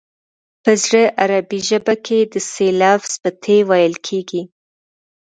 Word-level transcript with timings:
په 0.63 0.71
زړه 0.83 1.03
عربي 1.21 1.59
ژبه 1.69 1.95
کې 2.05 2.19
د 2.31 2.33
ث 2.49 2.51
لفظ 2.81 3.11
په 3.23 3.29
ت 3.43 3.45
ویل 3.69 3.95
کېږي 4.07 4.41